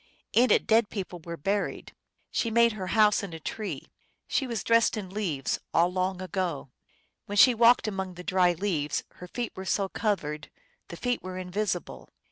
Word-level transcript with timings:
In 0.33 0.49
it 0.49 0.65
dead 0.65 0.89
people 0.89 1.19
were 1.23 1.37
buried. 1.37 1.93
She 2.31 2.49
made 2.49 2.71
her 2.71 2.87
house 2.87 3.21
in 3.21 3.33
a 3.33 3.39
tree; 3.39 3.91
She 4.27 4.47
was 4.47 4.63
dressed 4.63 4.97
in 4.97 5.11
leaves, 5.11 5.59
All 5.75 5.93
long 5.93 6.23
ago. 6.23 6.71
When 7.27 7.37
she 7.37 7.53
walked 7.53 7.87
among 7.87 8.15
the 8.15 8.23
dry 8.23 8.53
leaves 8.53 9.03
Her 9.17 9.27
feet 9.27 9.51
were 9.55 9.63
so 9.63 9.89
covered 9.89 10.49
The 10.87 10.97
feet 10.97 11.21
were 11.21 11.37
invisible. 11.37 12.09